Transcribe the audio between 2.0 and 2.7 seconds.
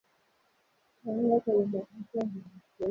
yanayochemka